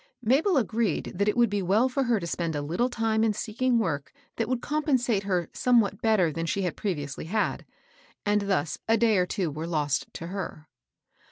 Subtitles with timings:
[0.23, 3.33] Mabel agreed that it would be well for her to spend a little time in
[3.33, 7.27] seeking work that would compen sate her somewhat better than that she had pre viously
[7.27, 7.67] had;
[8.25, 10.67] and thus a day or two were lost to her.